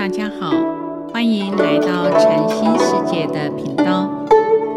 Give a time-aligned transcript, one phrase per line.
[0.00, 0.50] 大家好，
[1.12, 4.26] 欢迎来到禅心世界的频道。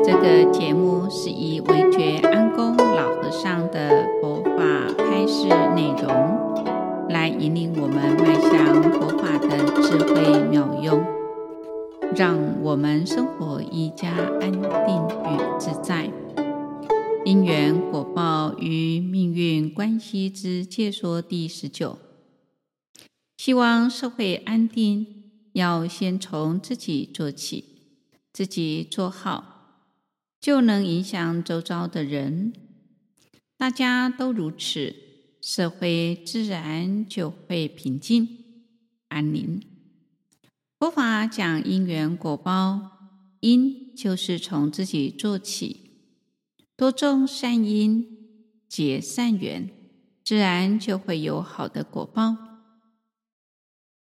[0.03, 4.53] 这个节目是以韦觉安公老和尚的佛法
[4.97, 11.01] 开示内容，来引领我们迈向佛法的智慧妙用，
[12.13, 14.09] 让我们生活更加
[14.41, 16.09] 安定与自在。
[17.23, 21.97] 因缘果报与命运关系之介说第十九。
[23.43, 25.05] 希望社会安定，
[25.51, 27.65] 要先从自己做起，
[28.31, 29.81] 自己做好，
[30.39, 32.53] 就能影响周遭的人。
[33.57, 34.95] 大家都如此，
[35.41, 38.29] 社会自然就会平静
[39.09, 39.61] 安宁。
[40.79, 42.91] 佛法讲因缘果报，
[43.41, 45.91] 因就是从自己做起。
[46.77, 48.07] 多种善因，
[48.69, 49.69] 结善缘，
[50.23, 52.52] 自然就会有好的果报。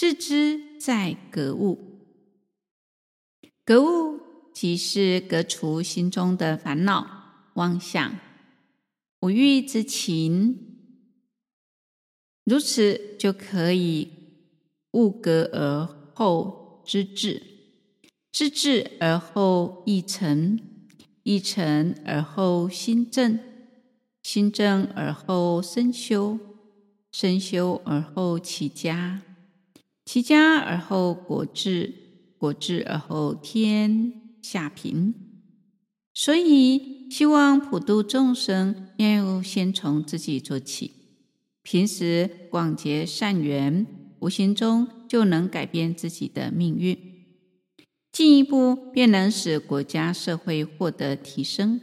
[0.00, 2.00] 致知在格物，
[3.66, 4.18] 格物
[4.54, 8.18] 即是革除心中的烦恼、妄想、
[9.20, 10.58] 五欲之情，
[12.44, 14.08] 如此就可以
[14.92, 17.42] 物格而后知至，
[18.32, 20.58] 知至而后意诚。
[21.22, 23.38] 意诚而后心正，
[24.22, 26.38] 心正而后身修，
[27.12, 29.20] 身修而后齐家，
[30.12, 31.94] 齐家而后国治，
[32.36, 35.14] 国治而后天下平。
[36.12, 40.90] 所以，希望普度众生，要先从自己做起。
[41.62, 43.86] 平时广结善缘，
[44.18, 46.98] 无形中就能改变自己的命运。
[48.10, 51.80] 进一步便能使国家社会获得提升。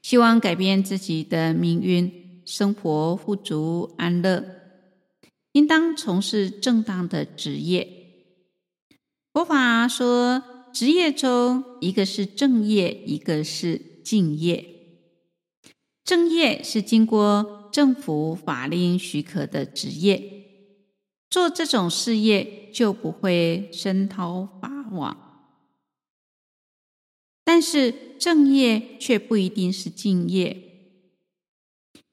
[0.00, 4.55] 希望改变自己的命运，生活富足安乐，
[5.56, 7.88] 应当从事正当的职业。
[9.32, 14.66] 佛法说，职业中一个是正业，一个是敬业。
[16.04, 20.44] 正业是经过政府法令许可的职业。
[21.30, 25.16] 做这种事业就不会声讨法网，
[27.42, 30.65] 但是正业却不一定是敬业。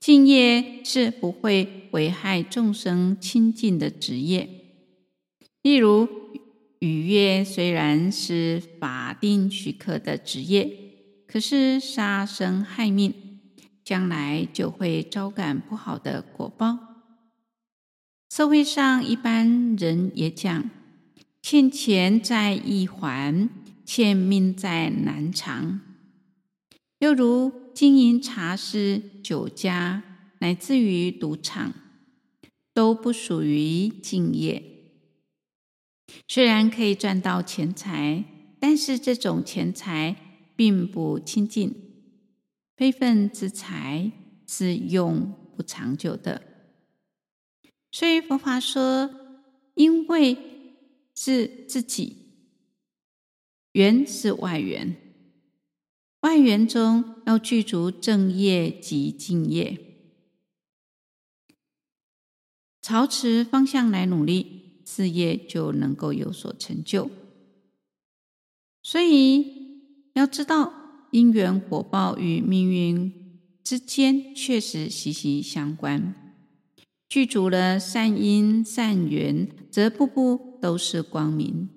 [0.03, 4.50] 敬业是不会危害众生清净的职业。
[5.62, 6.09] 例如，
[6.80, 10.69] 渔业虽然是法定许可的职业，
[11.25, 13.13] 可是杀生害命，
[13.81, 16.78] 将来就会招感不好的果报。
[18.30, 20.69] 社会上一般人也讲
[21.42, 23.50] ：“欠钱在易还，
[23.86, 25.80] 欠命在难偿。”
[27.00, 30.04] 又如经营茶室、酒家，
[30.40, 31.74] 乃至于赌场，
[32.74, 34.64] 都不属于净业。
[36.28, 38.24] 虽然可以赚到钱财，
[38.60, 40.16] 但是这种钱财
[40.56, 41.74] 并不清净，
[42.76, 44.12] 非分之财，
[44.48, 46.42] 是用不长久的。
[47.92, 49.10] 所以佛法说，
[49.76, 50.38] 因为
[51.16, 52.18] 是自己，
[53.74, 54.96] 缘是外缘，
[56.24, 59.78] 外缘中要具足正业及净业，
[62.82, 67.12] 朝持方向来努力，事业就能够有所成就。
[68.82, 69.82] 所以
[70.14, 70.72] 要知道，
[71.12, 73.12] 因缘果报与命运
[73.62, 76.16] 之间确实息息相关。
[77.10, 81.68] 具足了善因善缘，则步步都是光明；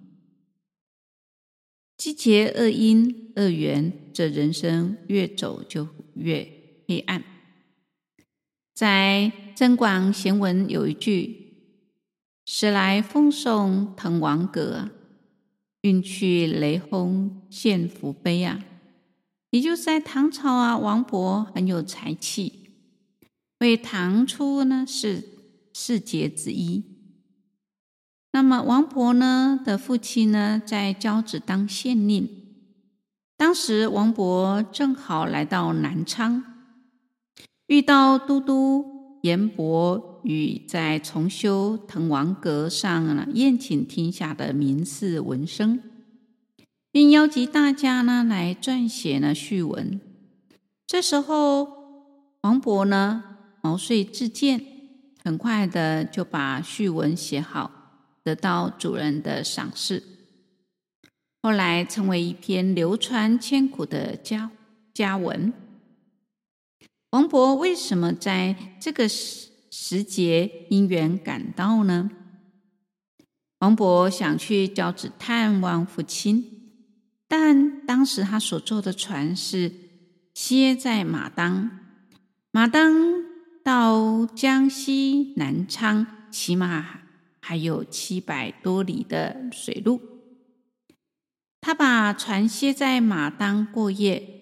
[2.07, 6.47] 积结恶因恶缘，这人生越走就越
[6.87, 7.25] 黑暗。
[8.73, 11.55] 在《增广贤文》有一句
[12.47, 14.91] ：“时来风送腾王阁，
[15.81, 18.65] 运去雷轰现福碑啊。”
[19.51, 22.71] 也就是在唐朝啊，王勃很有才气。
[23.59, 25.25] 为唐初呢是
[25.75, 26.85] 四杰之一。
[28.37, 32.29] 那么王勃呢的父亲呢在交趾当县令，
[33.35, 36.45] 当时王勃正好来到南昌，
[37.67, 45.81] 遇到都督严伯与在重修滕王阁上呢宴请天下的名士文生，
[46.93, 49.99] 并邀集大家呢来撰写呢序文。
[50.87, 51.67] 这时候，
[52.43, 53.25] 王勃呢
[53.63, 54.61] 毛遂自荐，
[55.25, 57.71] 很快的就把序文写好，
[58.27, 60.03] 得到主人的赏识，
[61.43, 64.51] 后来成为一篇流传千古的佳
[64.93, 65.53] 佳文。
[67.11, 72.11] 王勃为什么在这个时时节因缘赶到呢？
[73.61, 76.45] 王勃想去交趾探望父亲，
[77.29, 79.71] 但当时他所坐的船是
[80.35, 81.71] 歇在马当，
[82.51, 83.23] 马当
[83.63, 87.06] 到江西南昌，起码
[87.47, 90.01] 还有七百多里的水路。
[91.61, 94.33] 他把船歇在马当过夜。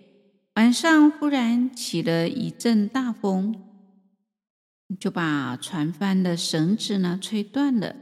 [0.55, 3.55] 晚上忽然起了一阵大风，
[4.99, 7.95] 就把船帆的绳子呢吹断了。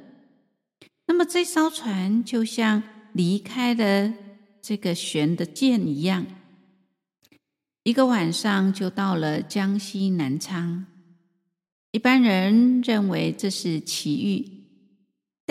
[1.08, 2.82] 那么这艘船就像
[3.12, 4.14] 离开了
[4.60, 6.24] 这个悬的箭一样，
[7.82, 10.86] 一个晚上就到了江西南昌。
[11.90, 14.61] 一般人认为这是奇遇，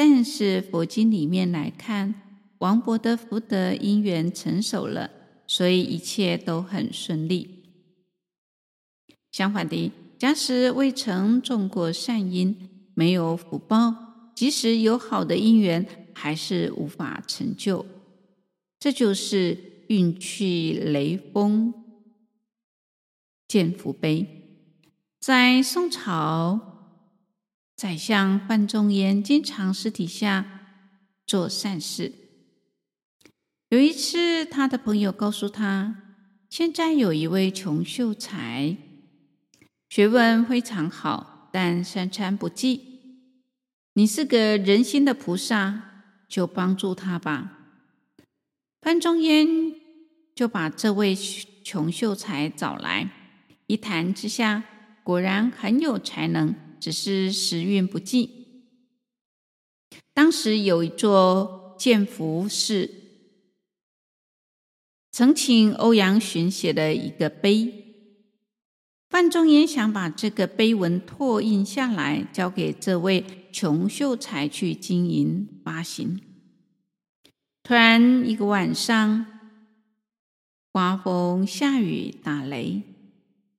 [0.03, 2.15] 但是佛经里面来看，
[2.57, 5.11] 王勃的福德因缘成熟了。
[5.45, 7.65] 所以一切都很顺利。
[9.31, 17.85] 相反的，假使未曾种过善因，没有福报，即使有好的因缘，还是无法成就。
[18.79, 21.71] 这就是运去雷锋
[23.47, 24.25] 见福碑。
[25.19, 26.70] 在宋朝，
[27.81, 30.45] 宰相范仲淹经常私底下
[31.25, 32.13] 做善事。
[33.69, 35.95] 有一次，他的朋友告诉他，
[36.47, 38.77] 现在有一位穷秀才，
[39.89, 42.81] 学问非常好，但三餐不济。
[43.93, 47.57] 你是个仁心的菩萨，就帮助他吧。
[48.83, 49.47] 范仲淹
[50.35, 51.15] 就把这位
[51.63, 53.09] 穷秀才找来，
[53.65, 54.63] 一谈之下，
[55.03, 58.47] 果然很有才能，只是时运不济。
[60.13, 62.89] 当时有一座建福寺。
[65.11, 67.71] 曾请欧阳询写了一个碑，
[69.09, 76.21] 范仲淹想把这个碑文拓印下来，交给这位穷秀才去经营发行。
[77.61, 79.25] 突然一个晚上，
[80.71, 82.81] 刮风下雨打雷，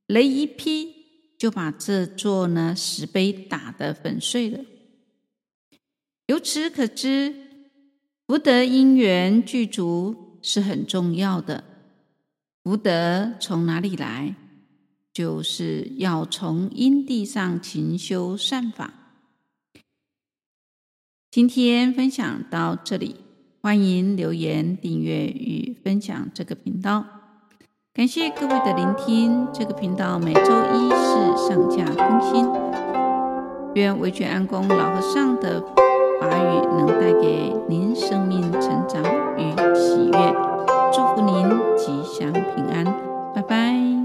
[0.06, 1.01] 雷一劈
[1.42, 4.60] 就把这座呢石碑打得粉碎了。
[6.28, 7.34] 由此可知，
[8.28, 10.38] 福德因缘具足。
[10.40, 11.64] 是很重要的。
[12.62, 14.36] 福德从哪里来？
[15.12, 18.92] 就是要从因地上勤修善法。
[21.30, 23.16] 今天分享到这里，
[23.60, 27.04] 欢迎留言、订阅与分享这个频道。
[27.94, 29.46] 感谢各位的聆听。
[29.54, 32.48] 这个频道每周一是上架更新。
[33.74, 35.60] 愿维权安宫老和尚的
[36.20, 39.02] 法语能带给您生命成长
[39.36, 40.52] 与喜悦。
[40.92, 42.84] 祝福您吉祥平安。
[43.34, 44.01] 拜拜。